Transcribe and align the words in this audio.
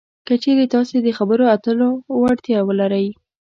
که 0.27 0.33
چېرې 0.43 0.65
تاسې 0.73 0.95
د 1.01 1.07
خبرو 1.17 1.45
اترو 1.55 1.89
وړتیا 2.21 2.59
ولرئ 2.63 3.07